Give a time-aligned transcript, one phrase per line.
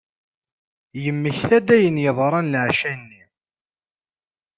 [1.03, 3.23] Yemmekta-d ayen yeḍran laɛca-nni.